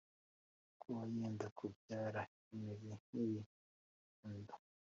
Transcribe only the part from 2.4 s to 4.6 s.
imeze nk’iri ku nda